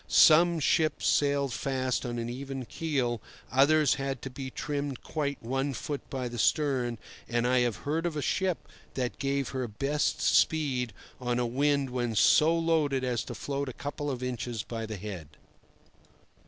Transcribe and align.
Some 0.07 0.59
ships 0.59 1.05
sailed 1.05 1.53
fast 1.53 2.07
on 2.07 2.17
an 2.17 2.27
even 2.27 2.65
keel, 2.65 3.21
others 3.51 3.93
had 4.01 4.19
to 4.23 4.31
be 4.31 4.49
trimmed 4.49 5.03
quite 5.03 5.43
one 5.43 5.73
foot 5.75 6.01
by 6.09 6.27
the 6.27 6.39
stern, 6.39 6.97
and 7.29 7.45
I 7.45 7.59
have 7.59 7.75
heard 7.85 8.07
of 8.07 8.17
a 8.17 8.21
ship 8.23 8.67
that 8.95 9.19
gave 9.19 9.49
her 9.49 9.67
best 9.67 10.19
speed 10.19 10.91
on 11.19 11.37
a 11.37 11.45
wind 11.45 11.91
when 11.91 12.15
so 12.15 12.57
loaded 12.57 13.03
as 13.03 13.23
to 13.25 13.35
float 13.35 13.69
a 13.69 13.73
couple 13.73 14.09
of 14.09 14.23
inches 14.23 14.63
by 14.63 14.87
the 14.87 14.97
head. 14.97 15.37